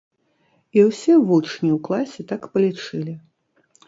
[0.77, 3.13] І ўсе вучні ў класе так палічылі.